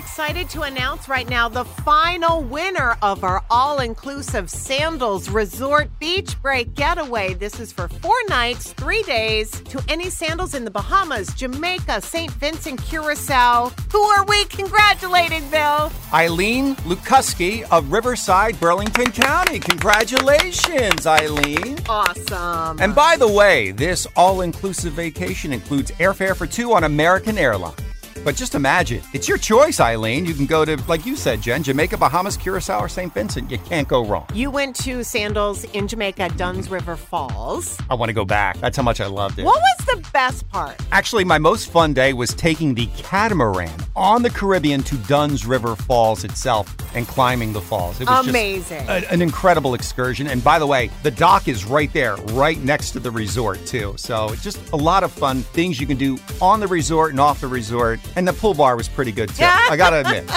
excited 0.00 0.48
to 0.48 0.62
announce 0.62 1.10
right 1.10 1.28
now 1.28 1.46
the 1.46 1.62
final 1.62 2.40
winner 2.40 2.96
of 3.02 3.22
our 3.22 3.44
all 3.50 3.80
inclusive 3.80 4.48
Sandals 4.48 5.28
Resort 5.28 5.90
Beach 5.98 6.40
Break 6.40 6.74
Getaway. 6.74 7.34
This 7.34 7.60
is 7.60 7.70
for 7.70 7.86
four 7.86 8.16
nights, 8.30 8.72
three 8.72 9.02
days 9.02 9.50
to 9.50 9.84
any 9.88 10.08
sandals 10.08 10.54
in 10.54 10.64
the 10.64 10.70
Bahamas, 10.70 11.34
Jamaica, 11.34 12.00
St. 12.00 12.32
Vincent, 12.32 12.82
Curacao. 12.82 13.70
Who 13.92 14.00
are 14.00 14.24
we 14.24 14.46
congratulating, 14.46 15.46
Bill? 15.50 15.92
Eileen 16.14 16.76
Lucuski 16.76 17.70
of 17.70 17.92
Riverside, 17.92 18.58
Burlington 18.58 19.12
County. 19.12 19.60
Congratulations, 19.60 21.06
Eileen. 21.06 21.76
Awesome. 21.90 22.80
And 22.80 22.94
by 22.94 23.18
the 23.18 23.28
way, 23.28 23.72
this 23.72 24.06
all 24.16 24.40
inclusive 24.40 24.94
vacation 24.94 25.52
includes 25.52 25.90
airfare 25.92 26.34
for 26.34 26.46
two 26.46 26.72
on 26.72 26.84
American 26.84 27.36
Airlines. 27.36 27.89
But 28.24 28.36
just 28.36 28.54
imagine, 28.54 29.02
it's 29.14 29.28
your 29.28 29.38
choice, 29.38 29.80
Eileen. 29.80 30.26
You 30.26 30.34
can 30.34 30.46
go 30.46 30.64
to, 30.64 30.76
like 30.88 31.06
you 31.06 31.16
said, 31.16 31.40
Jenn, 31.40 31.62
Jamaica, 31.62 31.96
Bahamas, 31.96 32.36
Curacao, 32.36 32.80
or 32.80 32.88
St. 32.88 33.12
Vincent. 33.14 33.50
You 33.50 33.58
can't 33.58 33.88
go 33.88 34.04
wrong. 34.04 34.26
you 34.34 34.50
went 34.50 34.76
to 34.76 35.02
Sandals 35.02 35.64
in 35.72 35.88
Jamaica, 35.88 36.28
Dunn's 36.36 36.70
River 36.70 36.96
Falls. 36.96 37.78
I 37.88 37.94
want 37.94 38.10
to 38.10 38.12
go 38.12 38.24
back. 38.24 38.58
That's 38.60 38.76
how 38.76 38.82
much 38.82 39.00
I 39.00 39.06
loved 39.06 39.38
it. 39.38 39.44
What 39.44 39.60
was 39.60 39.86
the 39.86 40.08
best 40.12 40.48
part? 40.50 40.76
Actually, 40.92 41.24
my 41.24 41.38
most 41.38 41.70
fun 41.70 41.92
day 41.94 42.12
was 42.12 42.34
taking 42.34 42.74
the 42.74 42.86
catamaran 42.98 43.72
on 43.96 44.22
the 44.22 44.30
Caribbean 44.30 44.82
to 44.84 44.96
Dunn's 44.98 45.46
River 45.46 45.74
Falls 45.74 46.24
itself 46.24 46.74
and 46.94 47.06
climbing 47.06 47.52
the 47.52 47.60
falls. 47.60 48.00
It 48.00 48.08
was 48.08 48.16
just 48.18 48.28
Amazing. 48.28 48.88
a- 48.88 49.06
an 49.10 49.22
incredible 49.22 49.74
excursion. 49.74 50.26
And 50.26 50.42
by 50.44 50.58
the 50.58 50.66
way, 50.66 50.90
the 51.02 51.10
dock 51.10 51.48
is 51.48 51.64
right 51.64 51.92
there, 51.92 52.16
right 52.32 52.58
next 52.62 52.90
to 52.92 53.00
the 53.00 53.10
resort, 53.10 53.64
too. 53.66 53.94
So 53.96 54.34
just 54.36 54.58
a 54.72 54.76
lot 54.76 55.04
of 55.04 55.12
fun 55.12 55.42
things 55.42 55.80
you 55.80 55.86
can 55.86 55.96
do 55.96 56.18
on 56.42 56.60
the 56.60 56.66
resort 56.66 57.12
and 57.12 57.20
off 57.20 57.40
the 57.40 57.48
resort. 57.48 58.00
And 58.16 58.26
the 58.26 58.32
pool 58.32 58.54
bar 58.54 58.76
was 58.76 58.88
pretty 58.88 59.12
good, 59.12 59.28
too. 59.30 59.44
I 59.44 59.76
got 59.76 59.90
to 59.90 60.00
admit. 60.00 60.28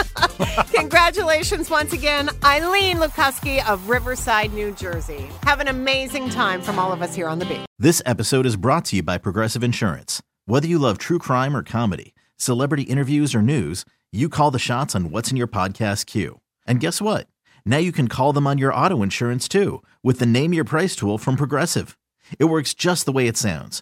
Congratulations 0.73 1.69
once 1.69 1.93
again, 1.93 2.29
Eileen 2.43 2.97
Lucuski 2.97 3.67
of 3.67 3.89
Riverside, 3.89 4.53
New 4.53 4.71
Jersey. 4.71 5.29
Have 5.43 5.59
an 5.59 5.67
amazing 5.67 6.29
time 6.29 6.61
from 6.61 6.79
all 6.79 6.91
of 6.91 7.01
us 7.01 7.15
here 7.15 7.27
on 7.27 7.39
the 7.39 7.45
beach. 7.45 7.65
This 7.79 8.01
episode 8.05 8.45
is 8.45 8.55
brought 8.55 8.85
to 8.85 8.97
you 8.97 9.03
by 9.03 9.17
Progressive 9.17 9.63
Insurance. 9.63 10.21
Whether 10.45 10.67
you 10.67 10.77
love 10.77 10.97
true 10.97 11.19
crime 11.19 11.55
or 11.55 11.63
comedy, 11.63 12.13
celebrity 12.37 12.83
interviews 12.83 13.33
or 13.33 13.41
news, 13.41 13.85
you 14.11 14.29
call 14.29 14.51
the 14.51 14.59
shots 14.59 14.95
on 14.95 15.09
what's 15.09 15.31
in 15.31 15.37
your 15.37 15.47
podcast 15.47 16.05
queue. 16.05 16.39
And 16.67 16.79
guess 16.79 17.01
what? 17.01 17.27
Now 17.65 17.77
you 17.77 17.91
can 17.91 18.07
call 18.07 18.33
them 18.33 18.45
on 18.47 18.57
your 18.57 18.73
auto 18.73 19.01
insurance 19.01 19.47
too 19.47 19.81
with 20.03 20.19
the 20.19 20.25
Name 20.25 20.53
Your 20.53 20.65
Price 20.65 20.95
tool 20.95 21.17
from 21.17 21.35
Progressive. 21.35 21.97
It 22.39 22.45
works 22.45 22.73
just 22.73 23.05
the 23.05 23.11
way 23.11 23.27
it 23.27 23.37
sounds. 23.37 23.81